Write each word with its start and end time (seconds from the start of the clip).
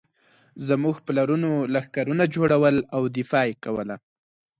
زموږ 0.67 0.95
پلرونو 1.05 1.51
لښکرونه 1.73 2.23
جوړول 2.35 2.75
او 2.95 3.01
دفاع 3.17 3.43
یې 3.49 3.55
کوله. 3.63 3.95